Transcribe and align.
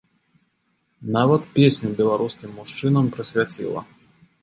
Нават 1.17 1.45
песню 1.59 1.87
беларускім 2.01 2.59
мужчынам 2.59 3.15
прысвяціла. 3.17 3.89